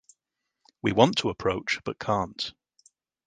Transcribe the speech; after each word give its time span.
We 0.81 0.93
want 0.93 1.17
to 1.19 1.29
approach 1.29 1.79
but 1.83 1.99
can’t. 1.99 2.55